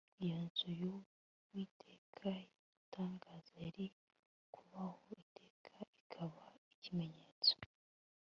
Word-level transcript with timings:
iyo 0.23 0.37
nzu 0.45 0.69
y'uwiteka 0.79 2.25
y'igitangaza 2.37 3.53
yari 3.65 3.85
kubaho 4.53 4.99
iteka 5.21 5.73
ikaba 5.99 6.43
ikimenyetso 6.73 7.55